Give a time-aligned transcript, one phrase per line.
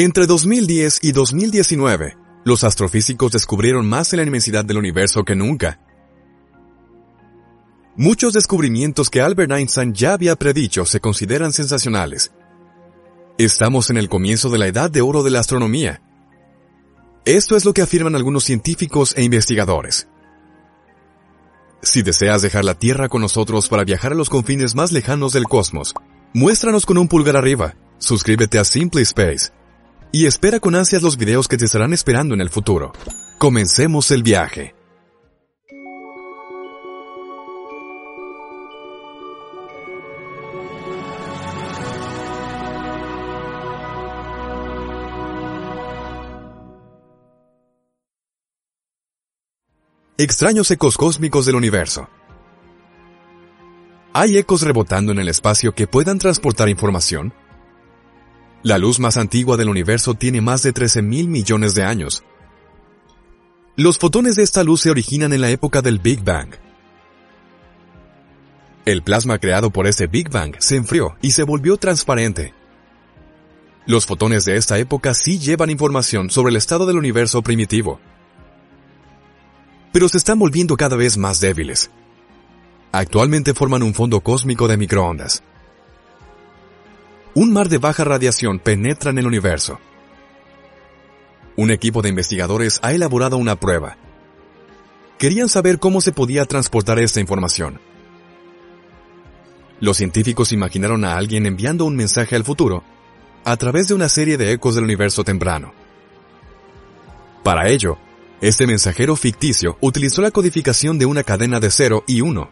[0.00, 5.80] Entre 2010 y 2019, los astrofísicos descubrieron más en la inmensidad del universo que nunca.
[7.96, 12.30] Muchos descubrimientos que Albert Einstein ya había predicho se consideran sensacionales.
[13.38, 16.00] Estamos en el comienzo de la edad de oro de la astronomía.
[17.24, 20.06] Esto es lo que afirman algunos científicos e investigadores.
[21.82, 25.48] Si deseas dejar la Tierra con nosotros para viajar a los confines más lejanos del
[25.48, 25.92] cosmos,
[26.34, 29.57] muéstranos con un pulgar arriba, suscríbete a Simply Space
[30.12, 32.92] y espera con ansias los videos que te estarán esperando en el futuro.
[33.38, 34.74] Comencemos el viaje.
[50.20, 52.08] Extraños ecos cósmicos del universo.
[54.12, 57.32] ¿Hay ecos rebotando en el espacio que puedan transportar información?
[58.64, 62.24] La luz más antigua del universo tiene más de 13 mil millones de años.
[63.76, 66.56] Los fotones de esta luz se originan en la época del Big Bang.
[68.84, 72.52] El plasma creado por ese Big Bang se enfrió y se volvió transparente.
[73.86, 78.00] Los fotones de esta época sí llevan información sobre el estado del universo primitivo,
[79.92, 81.92] pero se están volviendo cada vez más débiles.
[82.90, 85.44] Actualmente forman un fondo cósmico de microondas
[87.40, 89.78] un mar de baja radiación penetra en el universo.
[91.54, 93.96] Un equipo de investigadores ha elaborado una prueba.
[95.18, 97.80] Querían saber cómo se podía transportar esta información.
[99.78, 102.82] Los científicos imaginaron a alguien enviando un mensaje al futuro
[103.44, 105.72] a través de una serie de ecos del universo temprano.
[107.44, 107.98] Para ello,
[108.40, 112.50] este mensajero ficticio utilizó la codificación de una cadena de 0 y 1.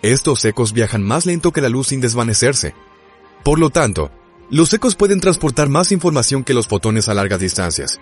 [0.00, 2.74] Estos ecos viajan más lento que la luz sin desvanecerse,
[3.42, 4.10] por lo tanto,
[4.50, 8.00] los ecos pueden transportar más información que los fotones a largas distancias.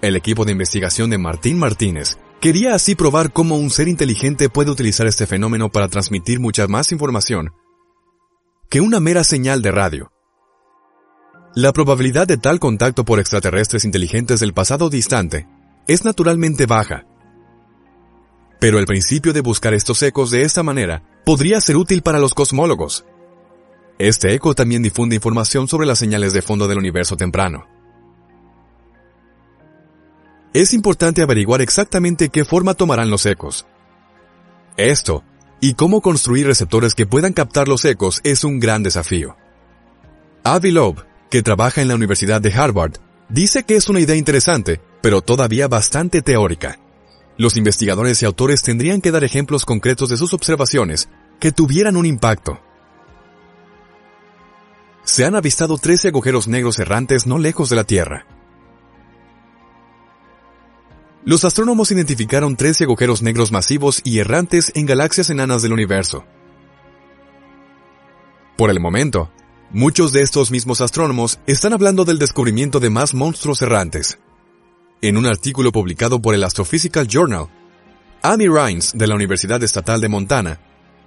[0.00, 4.70] El equipo de investigación de Martín Martínez quería así probar cómo un ser inteligente puede
[4.70, 7.50] utilizar este fenómeno para transmitir mucha más información
[8.70, 10.12] que una mera señal de radio.
[11.56, 15.48] La probabilidad de tal contacto por extraterrestres inteligentes del pasado distante
[15.88, 17.04] es naturalmente baja.
[18.60, 22.32] Pero el principio de buscar estos ecos de esta manera podría ser útil para los
[22.32, 23.04] cosmólogos,
[24.00, 27.66] este eco también difunde información sobre las señales de fondo del universo temprano.
[30.54, 33.66] Es importante averiguar exactamente qué forma tomarán los ecos.
[34.78, 35.22] Esto,
[35.60, 39.36] y cómo construir receptores que puedan captar los ecos es un gran desafío.
[40.44, 42.94] Avi Loeb, que trabaja en la Universidad de Harvard,
[43.28, 46.78] dice que es una idea interesante, pero todavía bastante teórica.
[47.36, 52.06] Los investigadores y autores tendrían que dar ejemplos concretos de sus observaciones que tuvieran un
[52.06, 52.60] impacto
[55.10, 58.26] se han avistado 13 agujeros negros errantes no lejos de la Tierra.
[61.24, 66.24] Los astrónomos identificaron 13 agujeros negros masivos y errantes en galaxias enanas del universo.
[68.56, 69.32] Por el momento,
[69.70, 74.20] muchos de estos mismos astrónomos están hablando del descubrimiento de más monstruos errantes.
[75.02, 77.48] En un artículo publicado por el Astrophysical Journal,
[78.22, 80.60] Amy Rines de la Universidad Estatal de Montana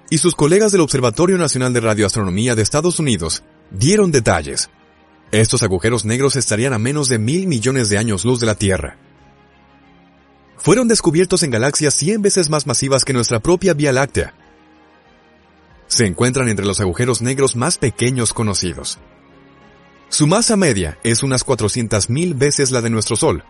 [0.09, 4.69] y sus colegas del Observatorio Nacional de Radioastronomía de Estados Unidos dieron detalles.
[5.31, 8.97] Estos agujeros negros estarían a menos de mil millones de años luz de la Tierra.
[10.57, 14.33] Fueron descubiertos en galaxias 100 veces más masivas que nuestra propia Vía Láctea.
[15.87, 18.99] Se encuentran entre los agujeros negros más pequeños conocidos.
[20.09, 23.43] Su masa media es unas 400.000 veces la de nuestro Sol.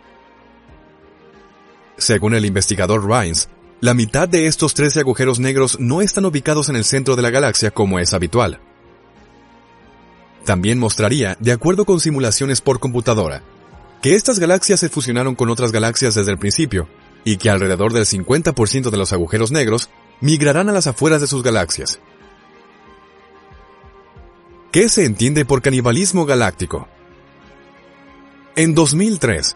[1.97, 3.49] Según el investigador Rines,
[3.81, 7.29] la mitad de estos 13 agujeros negros no están ubicados en el centro de la
[7.29, 8.61] galaxia como es habitual.
[10.45, 13.43] También mostraría, de acuerdo con simulaciones por computadora,
[14.01, 16.89] que estas galaxias se fusionaron con otras galaxias desde el principio,
[17.23, 19.89] y que alrededor del 50% de los agujeros negros
[20.19, 21.99] migrarán a las afueras de sus galaxias.
[24.71, 26.87] ¿Qué se entiende por canibalismo galáctico?
[28.55, 29.55] En 2003,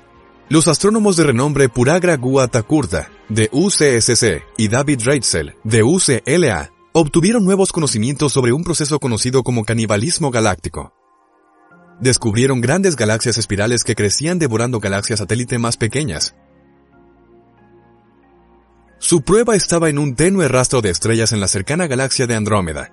[0.49, 7.71] los astrónomos de renombre Puragra Guatakurta, de UCSC, y David Reitzel, de UCLA, obtuvieron nuevos
[7.71, 10.93] conocimientos sobre un proceso conocido como canibalismo galáctico.
[11.99, 16.35] Descubrieron grandes galaxias espirales que crecían devorando galaxias satélite más pequeñas.
[18.97, 22.91] Su prueba estaba en un tenue rastro de estrellas en la cercana galaxia de Andrómeda.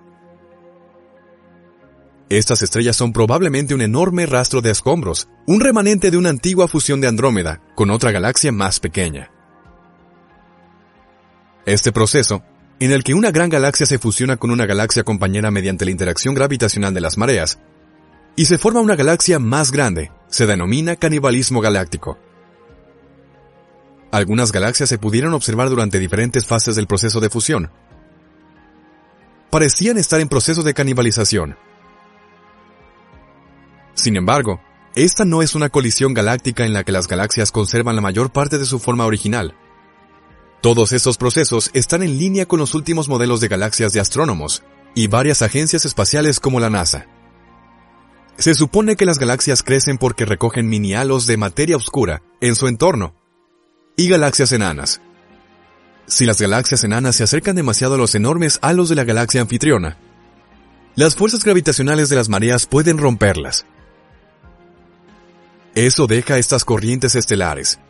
[2.29, 7.01] Estas estrellas son probablemente un enorme rastro de escombros, un remanente de una antigua fusión
[7.01, 9.31] de Andrómeda con otra galaxia más pequeña.
[11.65, 12.43] Este proceso
[12.81, 16.35] en el que una gran galaxia se fusiona con una galaxia compañera mediante la interacción
[16.35, 17.59] gravitacional de las mareas,
[18.37, 22.19] y se forma una galaxia más grande, se denomina canibalismo galáctico.
[24.11, 27.71] Algunas galaxias se pudieron observar durante diferentes fases del proceso de fusión.
[29.51, 31.57] Parecían estar en proceso de canibalización.
[33.95, 34.61] Sin embargo,
[34.95, 38.59] esta no es una colisión galáctica en la que las galaxias conservan la mayor parte
[38.59, 39.57] de su forma original.
[40.65, 44.63] Todos estos procesos están en línea con los últimos modelos de galaxias de astrónomos
[44.95, 47.07] y varias agencias espaciales como la NASA.
[48.39, 52.67] Se supone que las galaxias crecen porque recogen mini halos de materia oscura en su
[52.67, 53.15] entorno
[53.95, 55.03] y galaxias enanas.
[56.07, 59.99] Si las galaxias enanas se acercan demasiado a los enormes halos de la galaxia anfitriona,
[60.97, 63.67] las fuerzas gravitacionales de las mareas pueden romperlas.
[65.75, 67.81] Eso deja estas corrientes estelares.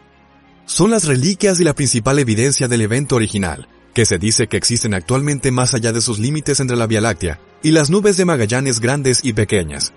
[0.67, 4.95] Son las reliquias y la principal evidencia del evento original, que se dice que existen
[4.95, 8.81] actualmente más allá de sus límites entre la Vía Láctea y las nubes de Magallanes
[8.81, 9.93] grandes y pequeñas.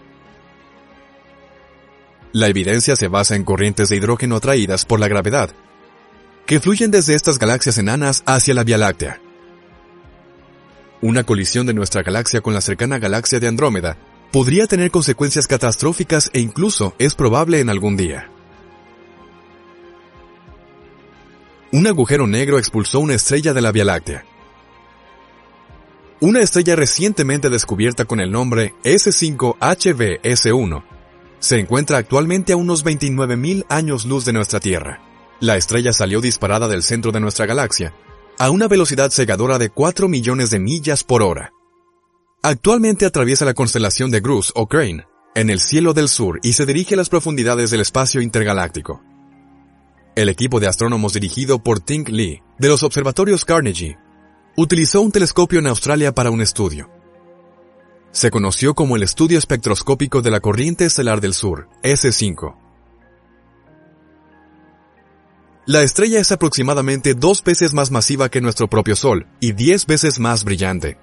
[2.33, 5.51] La evidencia se basa en corrientes de hidrógeno atraídas por la gravedad,
[6.45, 9.21] que fluyen desde estas galaxias enanas hacia la Vía Láctea.
[11.01, 13.97] Una colisión de nuestra galaxia con la cercana galaxia de Andrómeda
[14.31, 18.29] podría tener consecuencias catastróficas e incluso es probable en algún día.
[21.71, 24.23] Un agujero negro expulsó una estrella de la Vía Láctea.
[26.21, 30.83] Una estrella recientemente descubierta con el nombre S5HVS1
[31.39, 35.01] se encuentra actualmente a unos 29.000 años luz de nuestra Tierra.
[35.39, 37.93] La estrella salió disparada del centro de nuestra galaxia
[38.39, 41.51] a una velocidad cegadora de 4 millones de millas por hora.
[42.43, 45.05] Actualmente atraviesa la constelación de Grus o Crane
[45.35, 49.01] en el cielo del sur y se dirige a las profundidades del espacio intergaláctico.
[50.17, 53.99] El equipo de astrónomos dirigido por Tink Lee de los observatorios Carnegie
[54.55, 56.89] utilizó un telescopio en Australia para un estudio.
[58.11, 62.55] Se conoció como el estudio espectroscópico de la corriente estelar del sur, S5.
[65.67, 70.19] La estrella es aproximadamente dos veces más masiva que nuestro propio Sol y diez veces
[70.19, 70.97] más brillante.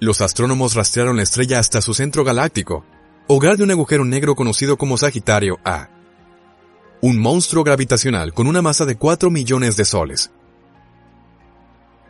[0.00, 2.84] Los astrónomos rastrearon la estrella hasta su centro galáctico,
[3.28, 5.93] hogar de un agujero negro conocido como Sagitario A.
[7.06, 10.30] Un monstruo gravitacional con una masa de 4 millones de soles.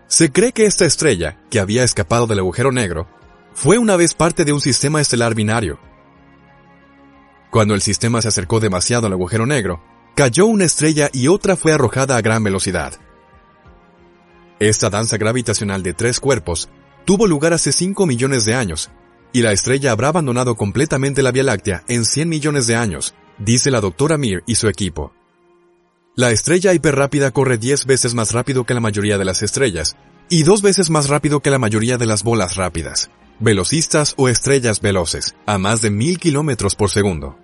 [0.07, 3.09] Se cree que esta estrella, que había escapado del agujero negro,
[3.55, 5.81] fue una vez parte de un sistema estelar binario.
[7.51, 9.83] Cuando el sistema se acercó demasiado al agujero negro,
[10.15, 12.93] cayó una estrella y otra fue arrojada a gran velocidad.
[14.61, 16.69] Esta danza gravitacional de tres cuerpos
[17.05, 18.93] tuvo lugar hace 5 millones de años,
[19.33, 23.71] y la estrella habrá abandonado completamente la Vía Láctea en 100 millones de años, dice
[23.71, 25.13] la doctora Mir y su equipo.
[26.17, 29.97] La estrella hiperrápida corre 10 veces más rápido que la mayoría de las estrellas,
[30.29, 33.11] y dos veces más rápido que la mayoría de las bolas rápidas,
[33.41, 37.37] velocistas o estrellas veloces, a más de mil kilómetros por segundo.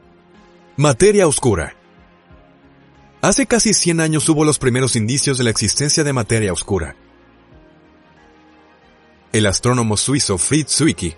[0.76, 1.76] Materia oscura.
[3.22, 6.96] Hace casi 100 años hubo los primeros indicios de la existencia de materia oscura,
[9.32, 11.14] el astrónomo suizo Fritz Zwicky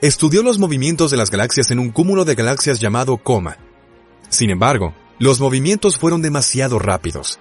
[0.00, 3.58] estudió los movimientos de las galaxias en un cúmulo de galaxias llamado Coma.
[4.34, 7.38] Sin embargo, los movimientos fueron demasiado rápidos.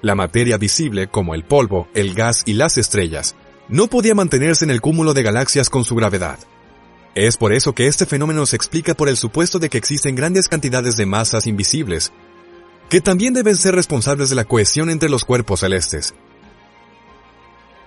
[0.00, 3.34] La materia visible, como el polvo, el gas y las estrellas,
[3.68, 6.38] no podía mantenerse en el cúmulo de galaxias con su gravedad.
[7.16, 10.46] Es por eso que este fenómeno se explica por el supuesto de que existen grandes
[10.46, 12.12] cantidades de masas invisibles,
[12.88, 16.14] que también deben ser responsables de la cohesión entre los cuerpos celestes,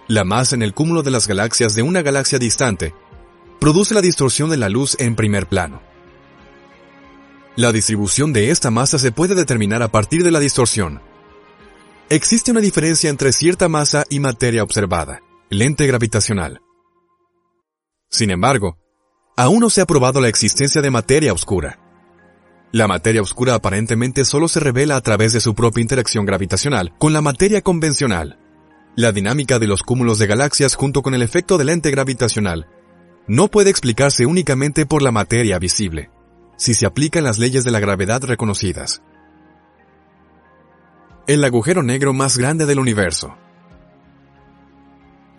[0.10, 2.94] la masa en el cúmulo de las galaxias de una galaxia distante
[3.62, 5.89] produce la distorsión de la luz en primer plano.
[7.60, 11.02] La distribución de esta masa se puede determinar a partir de la distorsión.
[12.10, 16.62] Existe una diferencia entre cierta masa y materia observada, lente gravitacional.
[18.10, 18.78] Sin embargo,
[19.36, 21.82] aún no se ha probado la existencia de materia oscura.
[22.72, 27.12] La materia oscura aparentemente solo se revela a través de su propia interacción gravitacional con
[27.12, 28.40] la materia convencional.
[28.96, 32.70] La dinámica de los cúmulos de galaxias junto con el efecto del lente gravitacional
[33.28, 36.10] no puede explicarse únicamente por la materia visible,
[36.60, 39.02] si se aplican las leyes de la gravedad reconocidas.
[41.26, 43.38] El agujero negro más grande del universo.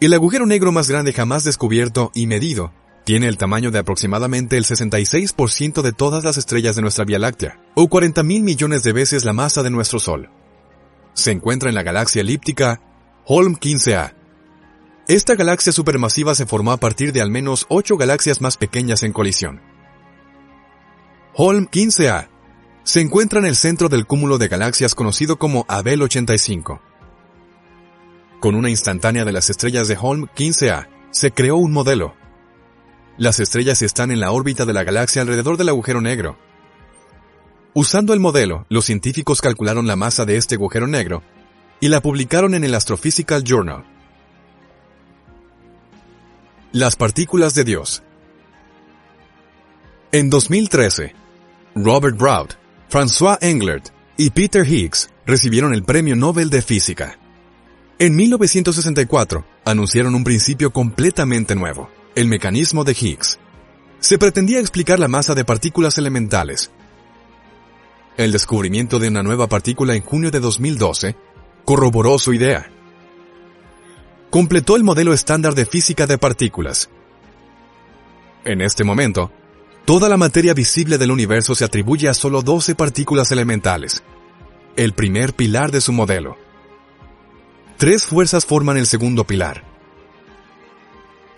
[0.01, 2.73] El agujero negro más grande jamás descubierto y medido
[3.05, 7.61] tiene el tamaño de aproximadamente el 66% de todas las estrellas de nuestra Vía Láctea,
[7.75, 10.31] o 40 mil millones de veces la masa de nuestro Sol.
[11.13, 12.81] Se encuentra en la galaxia elíptica
[13.27, 14.15] Holm 15A.
[15.07, 19.13] Esta galaxia supermasiva se formó a partir de al menos ocho galaxias más pequeñas en
[19.13, 19.70] colisión.
[21.43, 22.29] Holm 15A
[22.83, 26.83] se encuentra en el centro del cúmulo de galaxias conocido como Abel 85.
[28.41, 32.15] Con una instantánea de las estrellas de Holm 15A, se creó un modelo.
[33.17, 36.37] las estrellas están en la órbita de la galaxia alrededor del agujero negro.
[37.73, 41.23] Usando el modelo, los científicos calcularon la masa de este agujero negro
[41.81, 43.87] y la publicaron en el Astrophysical Journal.
[46.73, 48.03] Las partículas de Dios.
[50.13, 51.15] En 2013,
[51.85, 52.51] Robert Broad,
[52.91, 57.19] François Englert y Peter Higgs recibieron el Premio Nobel de Física.
[57.99, 63.39] En 1964, anunciaron un principio completamente nuevo el mecanismo de Higgs.
[64.01, 66.71] Se pretendía explicar la masa de partículas elementales.
[68.17, 71.17] El descubrimiento de una nueva partícula en junio de 2012
[71.65, 72.71] corroboró su idea.
[74.31, 76.91] Completó el modelo estándar de física de partículas.
[78.45, 79.31] En este momento,
[79.91, 84.05] toda la materia visible del universo se atribuye a solo 12 partículas elementales,
[84.77, 86.37] el primer pilar de su modelo.
[87.77, 89.65] Tres fuerzas forman el segundo pilar.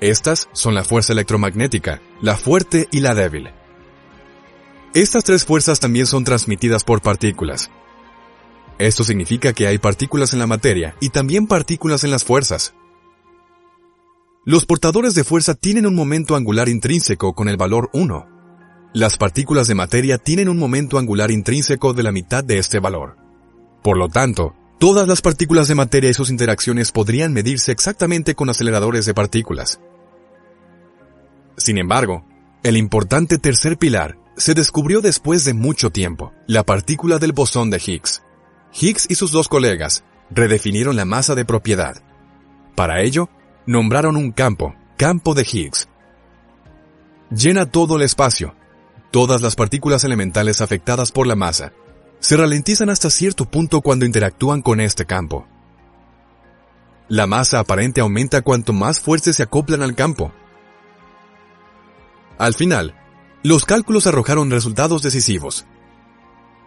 [0.02, 3.48] Estas son la fuerza electromagnética, la fuerte y la débil.
[4.92, 7.70] Estas tres fuerzas también son transmitidas por partículas.
[8.78, 12.74] Esto significa que hay partículas en la materia y también partículas en las fuerzas.
[14.44, 18.31] Los portadores de fuerza tienen un momento angular intrínseco con el valor 1.
[18.94, 23.16] Las partículas de materia tienen un momento angular intrínseco de la mitad de este valor.
[23.82, 28.50] Por lo tanto, todas las partículas de materia y sus interacciones podrían medirse exactamente con
[28.50, 29.80] aceleradores de partículas.
[31.56, 32.26] Sin embargo,
[32.62, 37.80] el importante tercer pilar se descubrió después de mucho tiempo, la partícula del bosón de
[37.84, 38.22] Higgs.
[38.78, 42.02] Higgs y sus dos colegas redefinieron la masa de propiedad.
[42.74, 43.30] Para ello,
[43.66, 45.88] nombraron un campo, campo de Higgs.
[47.30, 48.54] Llena todo el espacio.
[49.12, 51.72] Todas las partículas elementales afectadas por la masa
[52.18, 55.46] se ralentizan hasta cierto punto cuando interactúan con este campo.
[57.08, 60.32] La masa aparente aumenta cuanto más fuertes se acoplan al campo,
[62.42, 62.94] al final,
[63.44, 65.64] los cálculos arrojaron resultados decisivos.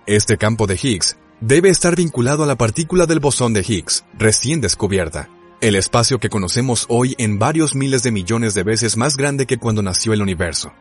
[0.05, 4.61] Este campo de Higgs debe estar vinculado a la partícula del bosón de Higgs, recién
[4.61, 5.27] descubierta,
[5.59, 9.57] el espacio que conocemos hoy en varios miles de millones de veces más grande que
[9.57, 10.71] cuando nació el universo.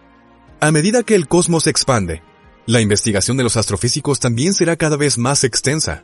[0.60, 2.22] A medida que el cosmos se expande,
[2.66, 6.02] la investigación de los astrofísicos también será cada vez más extensa.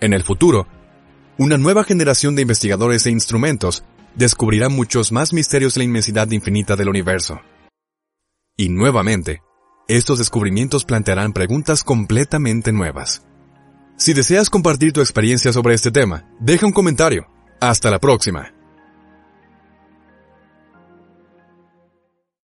[0.00, 0.66] En el futuro,
[1.38, 3.84] una nueva generación de investigadores e instrumentos
[4.14, 7.40] descubrirá muchos más misterios de la inmensidad infinita del universo.
[8.56, 9.42] Y nuevamente,
[9.86, 13.22] estos descubrimientos plantearán preguntas completamente nuevas.
[13.96, 17.26] Si deseas compartir tu experiencia sobre este tema, deja un comentario.
[17.60, 18.55] Hasta la próxima.